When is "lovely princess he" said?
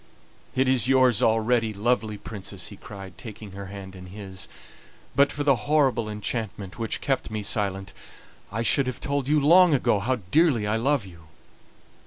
1.75-2.75